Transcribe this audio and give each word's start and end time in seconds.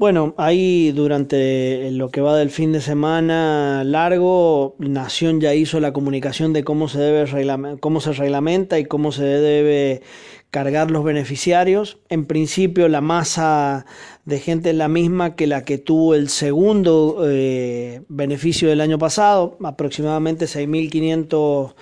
Bueno, 0.00 0.32
ahí 0.38 0.92
durante 0.92 1.90
lo 1.90 2.08
que 2.08 2.22
va 2.22 2.34
del 2.34 2.48
fin 2.48 2.72
de 2.72 2.80
semana 2.80 3.84
largo, 3.84 4.74
Nación 4.78 5.42
ya 5.42 5.54
hizo 5.54 5.78
la 5.78 5.92
comunicación 5.92 6.54
de 6.54 6.64
cómo 6.64 6.88
se 6.88 6.98
debe 6.98 7.78
cómo 7.80 8.00
se 8.00 8.12
reglamenta 8.14 8.78
y 8.78 8.86
cómo 8.86 9.12
se 9.12 9.24
debe 9.24 10.00
cargar 10.50 10.90
los 10.90 11.04
beneficiarios. 11.04 11.98
En 12.08 12.24
principio 12.24 12.88
la 12.88 13.02
masa 13.02 13.84
de 14.24 14.38
gente 14.38 14.70
es 14.70 14.76
la 14.76 14.88
misma 14.88 15.36
que 15.36 15.46
la 15.46 15.64
que 15.64 15.76
tuvo 15.76 16.14
el 16.14 16.30
segundo 16.30 17.18
eh, 17.28 18.00
beneficio 18.08 18.70
del 18.70 18.80
año 18.80 18.98
pasado, 18.98 19.58
aproximadamente 19.62 20.46
6.500 20.46 21.74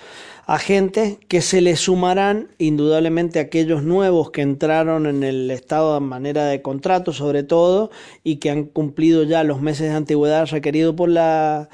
agentes 0.48 1.18
que 1.28 1.42
se 1.42 1.60
le 1.60 1.76
sumarán 1.76 2.48
indudablemente 2.56 3.38
aquellos 3.38 3.82
nuevos 3.82 4.30
que 4.30 4.40
entraron 4.40 5.04
en 5.04 5.22
el 5.22 5.50
estado 5.50 5.92
de 5.92 6.00
manera 6.00 6.46
de 6.46 6.62
contrato 6.62 7.12
sobre 7.12 7.42
todo 7.42 7.90
y 8.24 8.36
que 8.36 8.48
han 8.48 8.64
cumplido 8.64 9.24
ya 9.24 9.44
los 9.44 9.60
meses 9.60 9.90
de 9.90 9.96
antigüedad 9.96 10.46
requeridos 10.46 10.94
por 10.94 11.10
la 11.10 11.68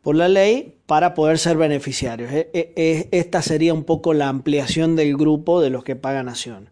por 0.00 0.16
la 0.16 0.28
ley 0.28 0.74
para 0.86 1.12
poder 1.14 1.38
ser 1.38 1.58
beneficiarios. 1.58 2.32
E, 2.32 2.50
e, 2.54 2.72
e, 2.76 3.08
esta 3.10 3.42
sería 3.42 3.74
un 3.74 3.84
poco 3.84 4.14
la 4.14 4.28
ampliación 4.28 4.96
del 4.96 5.16
grupo 5.16 5.60
de 5.60 5.68
los 5.68 5.84
que 5.84 5.96
paga 5.96 6.22
Nación. 6.22 6.70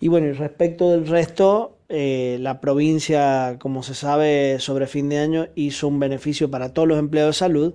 Y 0.00 0.08
bueno, 0.08 0.28
y 0.28 0.32
respecto 0.32 0.90
del 0.90 1.06
resto, 1.06 1.76
eh, 1.94 2.38
la 2.40 2.60
provincia, 2.60 3.56
como 3.60 3.82
se 3.82 3.94
sabe, 3.94 4.58
sobre 4.58 4.86
fin 4.86 5.08
de 5.08 5.18
año 5.18 5.48
hizo 5.54 5.88
un 5.88 5.98
beneficio 5.98 6.50
para 6.50 6.72
todos 6.72 6.88
los 6.88 6.98
empleados 6.98 7.36
de 7.36 7.38
salud 7.38 7.74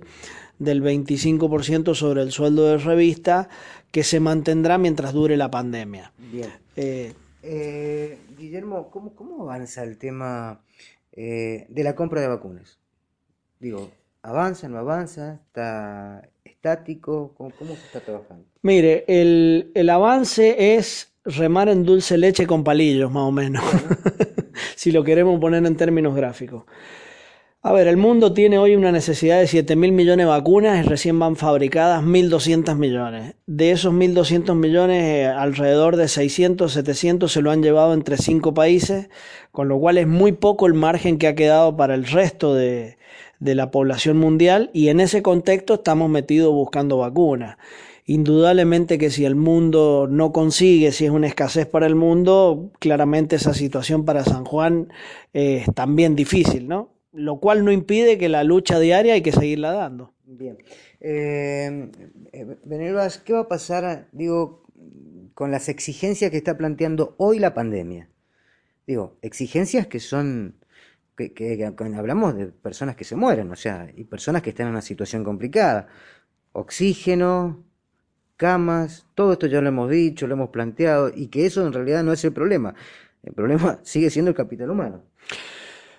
del 0.58 0.82
25% 0.82 1.94
sobre 1.94 2.22
el 2.22 2.32
sueldo 2.32 2.66
de 2.66 2.78
revista 2.78 3.48
que 3.90 4.04
se 4.04 4.20
mantendrá 4.20 4.78
mientras 4.78 5.12
dure 5.12 5.36
la 5.36 5.50
pandemia. 5.50 6.12
Bien. 6.18 6.50
Eh, 6.76 7.14
eh, 7.42 8.18
Guillermo, 8.38 8.90
¿cómo, 8.90 9.14
¿cómo, 9.14 9.42
avanza 9.42 9.82
el 9.82 9.96
tema 9.98 10.60
de 11.12 11.82
la 11.82 11.94
compra 11.94 12.20
de 12.20 12.28
vacunas? 12.28 12.78
Digo, 13.58 13.90
¿Avanza, 14.22 14.68
no 14.68 14.78
avanza? 14.78 15.40
¿Está 15.46 16.28
estático? 16.44 17.34
¿Cómo, 17.36 17.52
se 17.74 17.86
está 17.86 18.00
trabajando? 18.00 18.44
Mire, 18.62 19.04
el, 19.08 19.72
el, 19.74 19.88
avance 19.88 20.76
es 20.76 21.09
remar 21.24 21.68
en 21.68 21.84
dulce 21.84 22.18
leche 22.18 22.46
con 22.46 22.64
palillos, 22.64 23.10
más 23.10 23.24
o 23.24 23.32
menos, 23.32 23.62
si 24.76 24.92
lo 24.92 25.04
queremos 25.04 25.38
poner 25.40 25.64
en 25.64 25.76
términos 25.76 26.14
gráficos. 26.14 26.64
A 27.62 27.72
ver, 27.72 27.88
el 27.88 27.98
mundo 27.98 28.32
tiene 28.32 28.56
hoy 28.56 28.74
una 28.74 28.90
necesidad 28.90 29.38
de 29.38 29.46
7 29.46 29.76
mil 29.76 29.92
millones 29.92 30.24
de 30.24 30.30
vacunas 30.30 30.82
y 30.82 30.88
recién 30.88 31.18
van 31.18 31.36
fabricadas 31.36 32.02
1.200 32.02 32.74
millones. 32.74 33.34
De 33.46 33.70
esos 33.70 33.92
1.200 33.92 34.54
millones, 34.54 35.04
eh, 35.04 35.26
alrededor 35.26 35.96
de 35.96 36.08
600, 36.08 36.72
700 36.72 37.30
se 37.30 37.42
lo 37.42 37.50
han 37.50 37.62
llevado 37.62 37.92
entre 37.92 38.16
cinco 38.16 38.54
países, 38.54 39.10
con 39.52 39.68
lo 39.68 39.78
cual 39.78 39.98
es 39.98 40.06
muy 40.06 40.32
poco 40.32 40.66
el 40.66 40.72
margen 40.72 41.18
que 41.18 41.26
ha 41.26 41.34
quedado 41.34 41.76
para 41.76 41.94
el 41.94 42.06
resto 42.06 42.54
de, 42.54 42.96
de 43.40 43.54
la 43.54 43.70
población 43.70 44.16
mundial 44.16 44.70
y 44.72 44.88
en 44.88 45.00
ese 45.00 45.22
contexto 45.22 45.74
estamos 45.74 46.08
metidos 46.08 46.52
buscando 46.54 46.96
vacunas. 46.96 47.58
Indudablemente 48.06 48.98
que 48.98 49.10
si 49.10 49.24
el 49.24 49.36
mundo 49.36 50.08
no 50.10 50.32
consigue, 50.32 50.92
si 50.92 51.04
es 51.04 51.10
una 51.10 51.26
escasez 51.26 51.66
para 51.66 51.86
el 51.86 51.94
mundo, 51.94 52.72
claramente 52.78 53.36
esa 53.36 53.54
situación 53.54 54.04
para 54.04 54.24
San 54.24 54.44
Juan 54.44 54.92
es 55.32 55.66
también 55.74 56.16
difícil, 56.16 56.66
¿no? 56.66 56.94
Lo 57.12 57.40
cual 57.40 57.64
no 57.64 57.72
impide 57.72 58.18
que 58.18 58.28
la 58.28 58.44
lucha 58.44 58.78
diaria 58.78 59.14
hay 59.14 59.22
que 59.22 59.32
seguirla 59.32 59.72
dando. 59.72 60.14
Bien. 60.24 60.58
Eh, 61.00 61.90
eh 62.32 62.56
¿qué 63.24 63.32
va 63.32 63.40
a 63.40 63.48
pasar, 63.48 64.08
digo, 64.12 64.64
con 65.34 65.50
las 65.50 65.68
exigencias 65.68 66.30
que 66.30 66.36
está 66.36 66.56
planteando 66.56 67.14
hoy 67.18 67.38
la 67.38 67.54
pandemia? 67.54 68.08
Digo, 68.86 69.18
exigencias 69.22 69.86
que 69.86 70.00
son 70.00 70.56
que, 71.28 71.72
hablamos 71.96 72.36
de 72.36 72.46
personas 72.46 72.96
que 72.96 73.04
se 73.04 73.16
mueren, 73.16 73.50
o 73.50 73.56
sea, 73.56 73.90
y 73.94 74.04
personas 74.04 74.42
que 74.42 74.50
están 74.50 74.66
en 74.66 74.72
una 74.72 74.82
situación 74.82 75.24
complicada. 75.24 75.88
Oxígeno, 76.52 77.64
camas, 78.40 79.04
todo 79.14 79.34
esto 79.34 79.46
ya 79.46 79.60
lo 79.60 79.68
hemos 79.68 79.90
dicho, 79.90 80.26
lo 80.26 80.32
hemos 80.32 80.48
planteado, 80.48 81.12
y 81.14 81.26
que 81.26 81.44
eso 81.44 81.66
en 81.66 81.74
realidad 81.74 82.02
no 82.02 82.14
es 82.14 82.24
el 82.24 82.32
problema. 82.32 82.74
El 83.22 83.34
problema 83.34 83.80
sigue 83.82 84.08
siendo 84.08 84.30
el 84.30 84.34
capital 84.34 84.70
humano. 84.70 85.02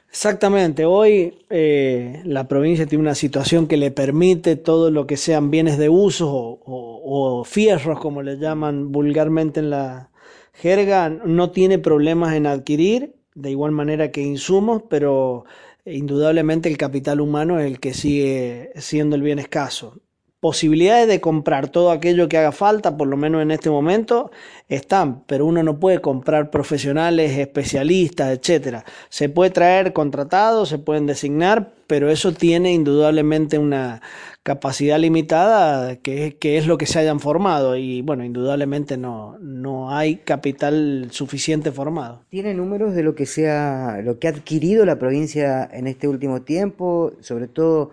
Exactamente, 0.10 0.86
hoy 0.86 1.38
eh, 1.52 2.24
la 2.26 2.48
provincia 2.48 2.88
tiene 2.88 3.04
una 3.04 3.16
situación 3.16 3.68
que 3.68 3.78
le 3.78 3.92
permite 3.92 4.56
todo 4.56 4.90
lo 4.90 5.06
que 5.06 5.18
sean 5.18 5.52
bienes 5.52 5.78
de 5.78 5.88
uso 5.88 6.60
o 6.66 7.44
fierros, 7.46 8.00
como 8.00 8.24
le 8.24 8.38
llaman 8.38 8.92
vulgarmente 8.92 9.60
en 9.60 9.70
la 9.70 10.10
jerga, 10.54 11.10
no 11.10 11.52
tiene 11.52 11.78
problemas 11.78 12.34
en 12.34 12.48
adquirir 12.48 13.14
de 13.36 13.52
igual 13.52 13.72
manera 13.72 14.12
que 14.12 14.22
insumos, 14.22 14.84
pero 14.90 15.46
indudablemente 15.86 16.70
el 16.70 16.78
capital 16.78 17.22
humano 17.22 17.60
es 17.60 17.68
el 17.68 17.80
que 17.80 17.94
sigue 17.94 18.72
siendo 18.76 19.16
el 19.16 19.22
bien 19.22 19.40
escaso. 19.40 20.02
Posibilidades 20.42 21.08
de 21.08 21.22
comprar 21.22 21.70
todo 21.70 21.92
aquello 21.92 22.28
que 22.28 22.36
haga 22.36 22.52
falta, 22.52 22.98
por 22.98 23.08
lo 23.08 23.16
menos 23.16 23.44
en 23.44 23.52
este 23.52 23.70
momento, 23.70 24.32
están, 24.70 25.22
pero 25.28 25.46
uno 25.46 25.62
no 25.62 25.80
puede 25.80 26.02
comprar 26.02 26.50
profesionales, 26.50 27.38
especialistas, 27.38 28.36
etcétera. 28.36 28.84
Se 29.10 29.30
puede 29.30 29.52
traer 29.52 29.94
contratados, 29.94 30.68
se 30.70 30.80
pueden 30.80 31.06
designar, 31.06 31.76
pero 31.86 32.10
eso 32.10 32.34
tiene 32.34 32.74
indudablemente 32.74 33.60
una 33.60 34.02
capacidad 34.42 34.98
limitada, 34.98 35.98
que 35.98 36.38
que 36.40 36.58
es 36.58 36.66
lo 36.66 36.80
que 36.80 36.88
se 36.88 36.98
hayan 36.98 37.20
formado, 37.20 37.76
y 37.76 38.02
bueno, 38.02 38.26
indudablemente 38.26 38.98
no, 38.98 39.38
no 39.40 39.96
hay 39.96 40.16
capital 40.16 41.10
suficiente 41.12 41.72
formado. 41.72 42.24
¿Tiene 42.30 42.56
números 42.56 42.96
de 42.96 43.04
lo 43.04 43.14
que 43.14 43.28
sea, 43.28 44.00
lo 44.04 44.18
que 44.18 44.28
ha 44.28 44.32
adquirido 44.32 44.88
la 44.88 44.98
provincia 44.98 45.70
en 45.72 45.86
este 45.86 46.08
último 46.08 46.42
tiempo, 46.42 47.14
sobre 47.20 47.48
todo 47.48 47.92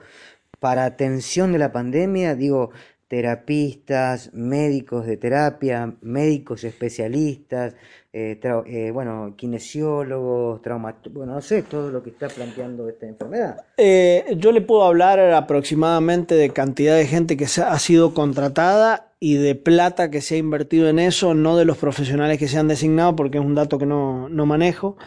para 0.60 0.84
atención 0.84 1.52
de 1.52 1.58
la 1.58 1.72
pandemia? 1.72 2.34
Digo, 2.34 2.70
terapistas, 3.08 4.30
médicos 4.34 5.06
de 5.06 5.16
terapia, 5.16 5.94
médicos 6.02 6.62
especialistas, 6.64 7.74
eh, 8.12 8.38
eh, 8.66 8.90
bueno, 8.92 9.34
kinesiólogos, 9.36 10.60
traumatólogos, 10.60 11.14
bueno, 11.14 11.34
no 11.34 11.40
sé, 11.40 11.62
todo 11.62 11.90
lo 11.90 12.02
que 12.02 12.10
está 12.10 12.28
planteando 12.28 12.86
esta 12.88 13.06
enfermedad. 13.06 13.64
Eh, 13.78 14.24
yo 14.36 14.52
le 14.52 14.60
puedo 14.60 14.84
hablar 14.84 15.20
aproximadamente 15.20 16.34
de 16.34 16.50
cantidad 16.50 16.96
de 16.96 17.06
gente 17.06 17.38
que 17.38 17.44
ha 17.46 17.78
sido 17.78 18.12
contratada 18.12 19.12
y 19.20 19.36
de 19.36 19.54
plata 19.54 20.10
que 20.10 20.20
se 20.20 20.34
ha 20.34 20.38
invertido 20.38 20.88
en 20.88 20.98
eso, 20.98 21.32
no 21.34 21.56
de 21.56 21.64
los 21.64 21.78
profesionales 21.78 22.38
que 22.38 22.46
se 22.46 22.58
han 22.58 22.68
designado, 22.68 23.16
porque 23.16 23.38
es 23.38 23.44
un 23.44 23.54
dato 23.54 23.78
que 23.78 23.86
no, 23.86 24.28
no 24.28 24.44
manejo. 24.44 24.98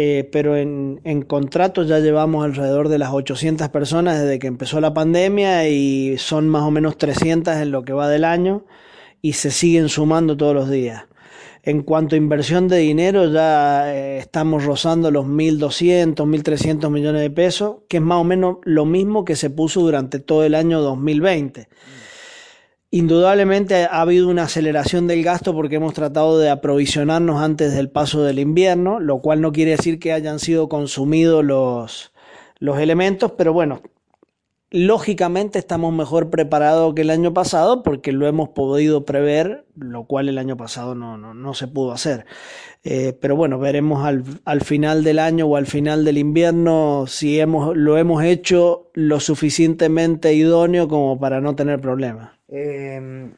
Eh, 0.00 0.28
pero 0.30 0.56
en, 0.56 1.00
en 1.02 1.22
contratos 1.22 1.88
ya 1.88 1.98
llevamos 1.98 2.44
alrededor 2.44 2.88
de 2.88 2.98
las 2.98 3.10
800 3.12 3.68
personas 3.70 4.20
desde 4.20 4.38
que 4.38 4.46
empezó 4.46 4.80
la 4.80 4.94
pandemia 4.94 5.68
y 5.68 6.18
son 6.18 6.48
más 6.48 6.62
o 6.62 6.70
menos 6.70 6.96
300 6.98 7.56
en 7.56 7.72
lo 7.72 7.82
que 7.84 7.92
va 7.92 8.08
del 8.08 8.22
año 8.22 8.64
y 9.22 9.32
se 9.32 9.50
siguen 9.50 9.88
sumando 9.88 10.36
todos 10.36 10.54
los 10.54 10.70
días. 10.70 11.06
En 11.64 11.82
cuanto 11.82 12.14
a 12.14 12.18
inversión 12.18 12.68
de 12.68 12.76
dinero, 12.78 13.28
ya 13.28 13.92
eh, 13.92 14.18
estamos 14.18 14.64
rozando 14.64 15.10
los 15.10 15.26
1.200, 15.26 16.14
1.300 16.14 16.90
millones 16.90 17.20
de 17.20 17.30
pesos, 17.30 17.78
que 17.88 17.96
es 17.96 18.02
más 18.04 18.18
o 18.18 18.24
menos 18.24 18.58
lo 18.62 18.84
mismo 18.84 19.24
que 19.24 19.34
se 19.34 19.50
puso 19.50 19.80
durante 19.80 20.20
todo 20.20 20.44
el 20.44 20.54
año 20.54 20.80
2020. 20.80 21.66
Indudablemente 22.90 23.84
ha 23.84 24.00
habido 24.00 24.28
una 24.28 24.44
aceleración 24.44 25.06
del 25.06 25.22
gasto 25.22 25.52
porque 25.52 25.76
hemos 25.76 25.92
tratado 25.92 26.38
de 26.38 26.48
aprovisionarnos 26.48 27.42
antes 27.42 27.74
del 27.74 27.90
paso 27.90 28.22
del 28.22 28.38
invierno, 28.38 28.98
lo 28.98 29.20
cual 29.20 29.42
no 29.42 29.52
quiere 29.52 29.72
decir 29.72 29.98
que 29.98 30.14
hayan 30.14 30.38
sido 30.38 30.70
consumidos 30.70 31.44
los, 31.44 32.12
los 32.58 32.78
elementos, 32.78 33.32
pero 33.32 33.52
bueno, 33.52 33.82
lógicamente 34.70 35.58
estamos 35.58 35.92
mejor 35.92 36.30
preparados 36.30 36.94
que 36.94 37.02
el 37.02 37.10
año 37.10 37.34
pasado 37.34 37.82
porque 37.82 38.12
lo 38.12 38.26
hemos 38.26 38.50
podido 38.50 39.04
prever, 39.04 39.66
lo 39.76 40.04
cual 40.04 40.30
el 40.30 40.38
año 40.38 40.56
pasado 40.56 40.94
no, 40.94 41.18
no, 41.18 41.34
no 41.34 41.52
se 41.52 41.68
pudo 41.68 41.92
hacer. 41.92 42.24
Eh, 42.84 43.12
pero 43.20 43.36
bueno, 43.36 43.58
veremos 43.58 44.06
al, 44.06 44.24
al, 44.46 44.62
final 44.62 45.04
del 45.04 45.18
año 45.18 45.46
o 45.46 45.56
al 45.56 45.66
final 45.66 46.06
del 46.06 46.16
invierno 46.16 47.04
si 47.06 47.38
hemos, 47.38 47.76
lo 47.76 47.98
hemos 47.98 48.24
hecho 48.24 48.90
lo 48.94 49.20
suficientemente 49.20 50.32
idóneo 50.32 50.88
como 50.88 51.18
para 51.18 51.42
no 51.42 51.54
tener 51.54 51.82
problemas. 51.82 52.37
Eh, 52.48 53.30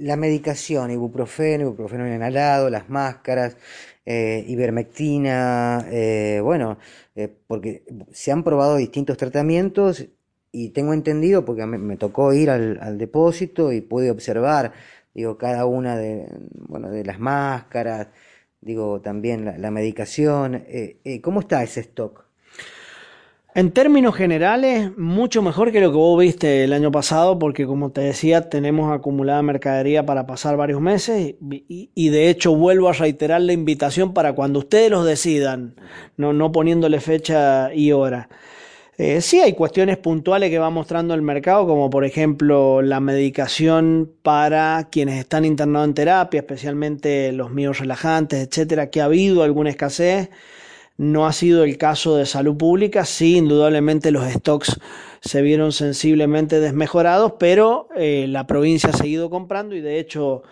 la 0.00 0.16
medicación, 0.16 0.90
ibuprofeno, 0.90 1.64
ibuprofeno 1.64 2.06
inhalado, 2.06 2.70
las 2.70 2.88
máscaras, 2.88 3.56
eh, 4.04 4.44
ivermectina, 4.48 5.86
eh, 5.90 6.40
bueno, 6.42 6.78
eh, 7.14 7.28
porque 7.46 7.84
se 8.12 8.32
han 8.32 8.42
probado 8.44 8.76
distintos 8.76 9.16
tratamientos 9.16 10.06
y 10.52 10.70
tengo 10.70 10.92
entendido, 10.94 11.44
porque 11.44 11.66
me, 11.66 11.96
tocó 11.96 12.32
ir 12.32 12.50
al, 12.50 12.98
depósito 12.98 13.72
y 13.72 13.80
pude 13.82 14.10
observar, 14.10 14.72
digo, 15.14 15.38
cada 15.38 15.66
una 15.66 15.96
de, 15.96 16.26
bueno, 16.68 16.90
de 16.90 17.04
las 17.04 17.20
máscaras, 17.20 18.08
digo, 18.60 19.00
también 19.00 19.44
la, 19.44 19.58
la 19.58 19.70
medicación. 19.70 20.64
¿Cómo 21.22 21.40
está 21.40 21.62
ese 21.62 21.80
stock? 21.80 22.29
En 23.52 23.72
términos 23.72 24.14
generales, 24.14 24.96
mucho 24.96 25.42
mejor 25.42 25.72
que 25.72 25.80
lo 25.80 25.90
que 25.90 25.96
vos 25.96 26.20
viste 26.20 26.62
el 26.62 26.72
año 26.72 26.92
pasado, 26.92 27.36
porque 27.36 27.66
como 27.66 27.90
te 27.90 28.00
decía, 28.00 28.48
tenemos 28.48 28.92
acumulada 28.92 29.42
mercadería 29.42 30.06
para 30.06 30.24
pasar 30.24 30.56
varios 30.56 30.80
meses 30.80 31.34
y, 31.40 32.08
de 32.10 32.30
hecho 32.30 32.54
vuelvo 32.54 32.88
a 32.88 32.92
reiterar 32.92 33.40
la 33.40 33.52
invitación 33.52 34.14
para 34.14 34.34
cuando 34.34 34.60
ustedes 34.60 34.88
los 34.92 35.04
decidan, 35.04 35.74
no, 36.16 36.32
no 36.32 36.52
poniéndole 36.52 37.00
fecha 37.00 37.74
y 37.74 37.90
hora. 37.90 38.28
Eh, 38.98 39.20
sí 39.20 39.40
hay 39.40 39.54
cuestiones 39.54 39.96
puntuales 39.96 40.50
que 40.50 40.58
va 40.60 40.70
mostrando 40.70 41.14
el 41.14 41.22
mercado, 41.22 41.66
como 41.66 41.90
por 41.90 42.04
ejemplo 42.04 42.82
la 42.82 43.00
medicación 43.00 44.12
para 44.22 44.88
quienes 44.92 45.18
están 45.18 45.44
internados 45.44 45.88
en 45.88 45.94
terapia, 45.94 46.40
especialmente 46.40 47.32
los 47.32 47.50
míos 47.50 47.80
relajantes, 47.80 48.46
etcétera, 48.46 48.90
que 48.90 49.00
ha 49.00 49.06
habido 49.06 49.42
alguna 49.42 49.70
escasez. 49.70 50.30
No 51.00 51.26
ha 51.26 51.32
sido 51.32 51.64
el 51.64 51.78
caso 51.78 52.16
de 52.16 52.26
salud 52.26 52.58
pública, 52.58 53.06
sí, 53.06 53.38
indudablemente 53.38 54.10
los 54.10 54.30
stocks 54.30 54.78
se 55.22 55.40
vieron 55.40 55.72
sensiblemente 55.72 56.60
desmejorados, 56.60 57.32
pero 57.38 57.88
eh, 57.96 58.26
la 58.28 58.46
provincia 58.46 58.90
ha 58.90 58.92
seguido 58.92 59.30
comprando 59.30 59.74
y 59.74 59.80
de 59.80 59.98
hecho 59.98 60.42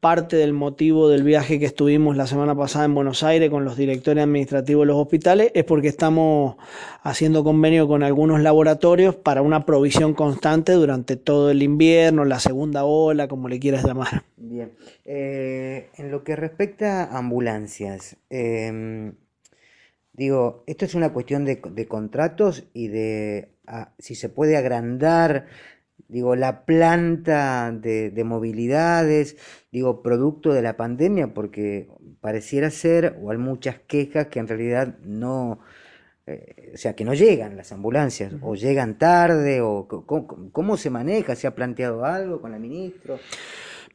parte 0.00 0.34
del 0.34 0.54
motivo 0.54 1.08
del 1.08 1.22
viaje 1.22 1.60
que 1.60 1.66
estuvimos 1.66 2.16
la 2.16 2.26
semana 2.26 2.56
pasada 2.56 2.86
en 2.86 2.96
Buenos 2.96 3.22
Aires 3.22 3.48
con 3.48 3.64
los 3.64 3.76
directores 3.76 4.24
administrativos 4.24 4.82
de 4.82 4.86
los 4.86 4.96
hospitales 4.96 5.52
es 5.54 5.62
porque 5.62 5.86
estamos 5.86 6.56
haciendo 7.04 7.44
convenio 7.44 7.86
con 7.86 8.02
algunos 8.02 8.40
laboratorios 8.40 9.14
para 9.14 9.40
una 9.40 9.64
provisión 9.64 10.14
constante 10.14 10.72
durante 10.72 11.14
todo 11.14 11.52
el 11.52 11.62
invierno, 11.62 12.24
la 12.24 12.40
segunda 12.40 12.82
ola, 12.82 13.28
como 13.28 13.48
le 13.48 13.60
quieras 13.60 13.84
llamar. 13.84 14.24
Bien. 14.36 14.72
Eh, 15.04 15.90
en 15.96 16.10
lo 16.10 16.24
que 16.24 16.34
respecta 16.34 17.04
a 17.04 17.18
ambulancias, 17.18 18.16
eh, 18.30 19.12
digo, 20.12 20.64
esto 20.66 20.84
es 20.84 20.94
una 20.94 21.12
cuestión 21.12 21.44
de, 21.44 21.60
de 21.70 21.88
contratos 21.88 22.68
y 22.72 22.88
de 22.88 23.54
a, 23.66 23.92
si 23.98 24.14
se 24.14 24.28
puede 24.28 24.56
agrandar 24.56 25.46
digo, 26.12 26.36
la 26.36 26.66
planta 26.66 27.72
de, 27.72 28.10
de, 28.10 28.24
movilidades, 28.24 29.36
digo, 29.72 30.02
producto 30.02 30.52
de 30.52 30.60
la 30.60 30.76
pandemia, 30.76 31.32
porque 31.32 31.88
pareciera 32.20 32.70
ser, 32.70 33.16
o 33.22 33.30
hay 33.30 33.38
muchas 33.38 33.78
quejas 33.86 34.26
que 34.26 34.38
en 34.38 34.46
realidad 34.46 34.98
no, 35.04 35.60
eh, 36.26 36.72
o 36.74 36.76
sea, 36.76 36.94
que 36.94 37.06
no 37.06 37.14
llegan 37.14 37.56
las 37.56 37.72
ambulancias, 37.72 38.34
o 38.42 38.54
llegan 38.54 38.98
tarde, 38.98 39.62
o 39.62 39.88
cómo, 39.88 40.50
cómo 40.52 40.76
se 40.76 40.90
maneja, 40.90 41.34
se 41.34 41.46
ha 41.46 41.54
planteado 41.54 42.04
algo 42.04 42.42
con 42.42 42.52
la 42.52 42.58
ministra. 42.58 43.16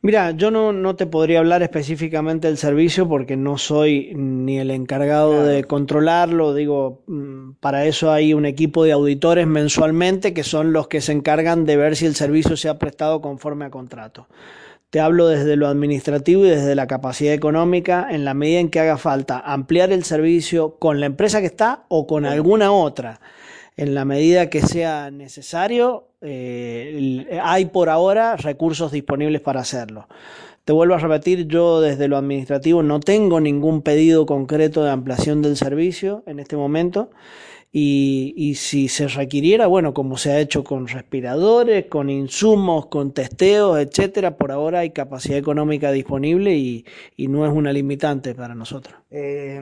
Mira, 0.02 0.32
yo 0.32 0.52
no, 0.52 0.74
no, 0.74 0.96
te 0.96 1.08
podría 1.08 1.40
hablar 1.40 1.64
específicamente 1.64 2.48
del 2.48 2.58
servicio 2.58 3.10
porque 3.10 3.36
no 3.36 3.58
soy 3.58 4.14
ni 4.16 4.60
el 4.60 4.70
encargado 4.70 5.32
claro. 5.32 5.46
de 5.48 5.64
controlarlo. 5.64 6.54
Digo, 6.54 7.02
mm, 7.08 7.54
para 7.60 7.86
eso 7.86 8.12
hay 8.12 8.34
un 8.34 8.46
equipo 8.46 8.84
de 8.84 8.92
auditores 8.92 9.48
mensualmente 9.48 10.34
que 10.34 10.44
son 10.44 10.72
los 10.72 10.88
que 10.88 11.02
se 11.02 11.14
encargan 11.14 11.66
de 11.66 11.78
ver 11.78 11.96
si 11.96 12.06
el 12.06 12.16
servicio 12.16 12.56
se 12.58 12.70
ha 12.70 12.78
prestado 12.78 13.22
conforme 13.22 13.66
a 13.66 13.72
contrato. 13.72 14.28
Te 14.92 15.00
hablo 15.00 15.28
desde 15.28 15.58
lo 15.58 15.68
administrativo 15.68 16.46
y 16.46 16.50
desde 16.50 16.76
la 16.76 16.88
capacidad 16.88 17.34
económica 17.34 18.08
en 18.10 18.24
la 18.24 18.34
medida 18.34 18.60
en 18.60 18.70
que 18.70 18.80
haga 18.80 18.98
falta 18.98 19.40
ampliar 19.40 19.92
el 19.92 20.04
servicio 20.04 20.76
con 20.78 21.00
la 21.00 21.08
empresa 21.08 21.42
que 21.42 21.48
está 21.48 21.84
o 21.90 22.08
con 22.08 22.26
alguna 22.26 22.72
otra 22.72 23.20
en 23.78 23.94
la 23.94 24.06
medida 24.06 24.50
que 24.50 24.62
sea 24.62 25.12
necesario, 25.12 26.08
eh, 26.22 27.40
hay 27.42 27.68
por 27.68 27.90
ahora 27.90 28.36
recursos 28.36 28.92
disponibles 28.92 29.40
para 29.40 29.62
hacerlo. 29.62 30.08
Te 30.66 30.74
vuelvo 30.74 30.96
a 30.96 30.98
repetir, 30.98 31.48
yo 31.48 31.80
desde 31.80 32.08
lo 32.08 32.18
administrativo 32.18 32.84
no 32.84 33.00
tengo 33.00 33.40
ningún 33.40 33.84
pedido 33.84 34.26
concreto 34.26 34.84
de 34.84 34.92
ampliación 34.92 35.42
del 35.42 35.56
servicio 35.56 36.24
en 36.26 36.40
este 36.40 36.58
momento. 36.58 37.10
Y, 37.72 38.34
y, 38.38 38.56
si 38.56 38.88
se 38.88 39.10
requiriera, 39.10 39.68
bueno, 39.68 39.94
como 39.94 40.18
se 40.18 40.32
ha 40.32 40.40
hecho 40.40 40.64
con 40.64 40.88
respiradores, 40.88 41.86
con 41.88 42.10
insumos, 42.10 42.86
con 42.86 43.12
testeos, 43.12 43.78
etcétera, 43.80 44.38
por 44.38 44.52
ahora 44.52 44.80
hay 44.80 44.92
capacidad 44.92 45.38
económica 45.38 45.92
disponible 45.92 46.56
y, 46.56 46.86
y 47.18 47.28
no 47.28 47.46
es 47.46 47.52
una 47.52 47.74
limitante 47.74 48.34
para 48.34 48.56
nosotros. 48.56 48.96
Eh, 49.12 49.62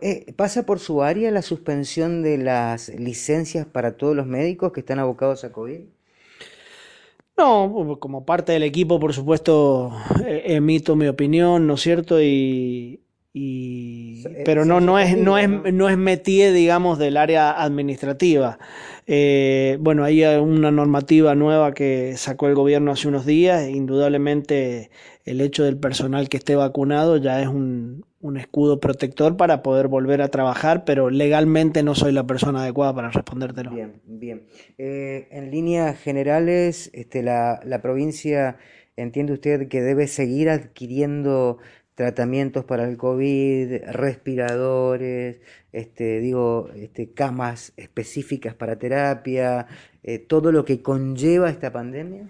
eh, 0.00 0.32
¿Pasa 0.34 0.64
por 0.64 0.78
su 0.78 1.02
área 1.02 1.30
la 1.30 1.42
suspensión 1.42 2.22
de 2.22 2.38
las 2.38 2.88
licencias 2.88 3.66
para 3.66 3.96
todos 3.98 4.16
los 4.16 4.26
médicos 4.26 4.72
que 4.72 4.80
están 4.80 4.98
abocados 4.98 5.44
a 5.44 5.52
COVID? 5.52 5.80
No, 7.36 7.98
como 8.00 8.24
parte 8.24 8.52
del 8.52 8.62
equipo, 8.62 8.98
por 9.00 9.12
supuesto, 9.12 9.92
emito 10.26 10.96
mi 10.96 11.08
opinión, 11.08 11.66
¿no 11.66 11.74
es 11.74 11.80
cierto? 11.80 12.22
Y, 12.22 13.00
y, 13.34 14.24
pero 14.44 14.64
no, 14.64 14.80
no 14.80 14.98
es, 14.98 15.16
no 15.16 15.38
es, 15.38 15.48
no 15.48 15.88
es 15.88 15.96
métier, 15.96 16.52
digamos, 16.52 16.98
del 16.98 17.16
área 17.16 17.62
administrativa. 17.62 18.58
Eh, 19.06 19.78
bueno, 19.80 20.04
hay 20.04 20.22
una 20.24 20.70
normativa 20.70 21.34
nueva 21.34 21.72
que 21.72 22.14
sacó 22.16 22.48
el 22.48 22.54
gobierno 22.54 22.92
hace 22.92 23.08
unos 23.08 23.24
días. 23.24 23.68
Indudablemente, 23.68 24.90
el 25.24 25.40
hecho 25.40 25.64
del 25.64 25.78
personal 25.78 26.28
que 26.28 26.36
esté 26.36 26.56
vacunado 26.56 27.16
ya 27.16 27.40
es 27.40 27.48
un, 27.48 28.04
un 28.20 28.36
escudo 28.36 28.80
protector 28.80 29.36
para 29.38 29.62
poder 29.62 29.88
volver 29.88 30.20
a 30.20 30.28
trabajar, 30.28 30.84
pero 30.84 31.08
legalmente 31.08 31.82
no 31.82 31.94
soy 31.94 32.12
la 32.12 32.26
persona 32.26 32.62
adecuada 32.62 32.94
para 32.94 33.10
respondértelo. 33.10 33.70
Bien, 33.70 33.94
bien. 34.04 34.42
Eh, 34.76 35.28
en 35.30 35.50
líneas 35.50 35.98
generales, 35.98 36.90
este, 36.92 37.22
la, 37.22 37.60
la 37.64 37.80
provincia, 37.80 38.58
¿entiende 38.94 39.32
usted 39.32 39.68
que 39.68 39.80
debe 39.80 40.06
seguir 40.06 40.50
adquiriendo 40.50 41.58
tratamientos 41.94 42.64
para 42.64 42.88
el 42.88 42.96
COVID, 42.96 43.82
respiradores, 43.90 45.40
este, 45.72 46.20
digo, 46.20 46.70
este, 46.74 47.12
camas 47.12 47.72
específicas 47.76 48.54
para 48.54 48.78
terapia, 48.78 49.66
eh, 50.02 50.18
todo 50.18 50.52
lo 50.52 50.64
que 50.64 50.82
conlleva 50.82 51.50
esta 51.50 51.72
pandemia? 51.72 52.28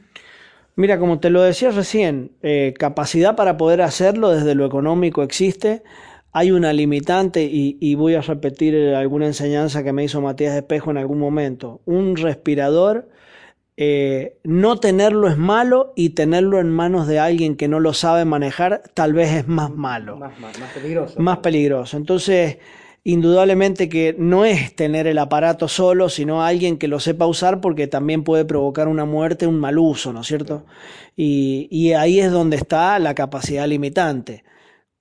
Mira, 0.75 0.99
como 0.99 1.21
te 1.21 1.31
lo 1.31 1.43
decía 1.43 1.71
recién, 1.71 2.33
eh, 2.43 2.75
capacidad 2.79 3.37
para 3.37 3.57
poder 3.57 3.83
hacerlo 3.83 4.31
desde 4.31 4.55
lo 4.55 4.65
económico 4.65 5.23
existe. 5.23 5.83
Hay 6.33 6.51
una 6.51 6.73
limitante 6.73 7.45
y, 7.45 7.77
y, 7.79 7.95
voy 7.95 8.15
a 8.15 8.23
repetir 8.23 8.75
alguna 8.95 9.27
enseñanza 9.27 9.85
que 9.85 9.93
me 9.93 10.03
hizo 10.03 10.23
Matías 10.23 10.57
Espejo 10.57 10.91
en 10.91 10.97
algún 10.97 11.19
momento. 11.19 11.83
Un 11.85 12.17
respirador 12.17 13.11
eh, 13.85 14.39
no 14.45 14.77
tenerlo 14.77 15.27
es 15.27 15.37
malo 15.37 15.93
y 15.97 16.11
tenerlo 16.11 16.61
en 16.61 16.71
manos 16.71 17.09
de 17.09 17.19
alguien 17.19 17.57
que 17.57 17.67
no 17.67 17.81
lo 17.81 17.95
sabe 17.95 18.25
manejar 18.25 18.85
tal 18.95 19.13
vez 19.13 19.33
es 19.33 19.49
más 19.49 19.73
malo. 19.73 20.19
Más, 20.19 20.39
más, 20.39 20.57
más 20.61 20.71
peligroso. 20.73 21.21
Más 21.21 21.39
peligroso. 21.39 21.97
Entonces, 21.97 22.59
indudablemente 23.03 23.89
que 23.89 24.15
no 24.17 24.45
es 24.45 24.77
tener 24.77 25.09
el 25.09 25.19
aparato 25.19 25.67
solo, 25.67 26.09
sino 26.09 26.45
alguien 26.45 26.79
que 26.79 26.87
lo 26.87 27.01
sepa 27.01 27.27
usar 27.27 27.61
porque 27.61 27.89
también 27.89 28.23
puede 28.23 28.45
provocar 28.45 28.87
una 28.87 29.05
muerte, 29.05 29.49
un 29.49 29.59
mal 29.59 29.77
uso, 29.79 30.13
¿no 30.13 30.21
es 30.21 30.29
cierto? 30.29 30.65
Y, 31.17 31.67
y 31.73 31.95
ahí 31.95 32.21
es 32.21 32.31
donde 32.31 32.59
está 32.59 32.97
la 33.01 33.17
capacidad 33.17 33.67
limitante 33.67 34.45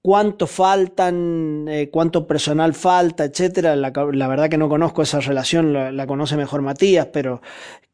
cuánto 0.01 0.47
faltan, 0.47 1.65
eh, 1.67 1.89
cuánto 1.91 2.25
personal 2.27 2.73
falta, 2.73 3.25
etcétera. 3.25 3.75
La, 3.75 3.91
la, 3.91 4.27
verdad 4.27 4.49
que 4.49 4.57
no 4.57 4.69
conozco 4.69 5.01
esa 5.01 5.19
relación, 5.19 5.73
la, 5.73 5.91
la, 5.91 6.07
conoce 6.07 6.37
mejor 6.37 6.61
Matías, 6.61 7.07
pero 7.07 7.41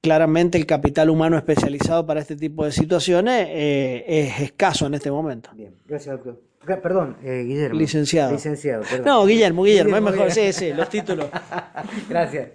claramente 0.01 0.57
el 0.57 0.65
capital 0.65 1.09
humano 1.09 1.37
especializado 1.37 2.05
para 2.05 2.21
este 2.21 2.35
tipo 2.35 2.65
de 2.65 2.71
situaciones 2.71 3.47
eh, 3.49 4.05
es 4.07 4.39
escaso 4.41 4.87
en 4.87 4.93
este 4.93 5.11
momento. 5.11 5.49
Bien, 5.53 5.75
gracias, 5.85 6.15
doctor. 6.15 6.41
Perdón, 6.81 7.15
eh, 7.23 7.43
Guillermo. 7.47 7.79
Licenciado. 7.79 8.33
Licenciado, 8.33 8.83
perdón. 8.83 9.05
No, 9.05 9.25
Guillermo, 9.25 9.63
Guillermo, 9.63 9.95
Guillermo 9.95 9.97
es 9.97 10.03
mejor, 10.13 10.29
Guillermo. 10.29 10.53
sí, 10.53 10.65
sí, 10.65 10.73
los 10.73 10.89
títulos. 10.89 11.27
gracias. 12.09 12.49